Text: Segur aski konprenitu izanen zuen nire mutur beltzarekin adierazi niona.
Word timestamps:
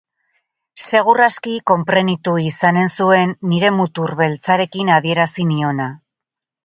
Segur 0.83 1.19
aski 1.25 1.51
konprenitu 1.71 2.33
izanen 2.45 2.89
zuen 2.95 3.35
nire 3.51 3.71
mutur 3.77 4.15
beltzarekin 4.23 4.91
adierazi 4.97 5.47
niona. 5.53 5.87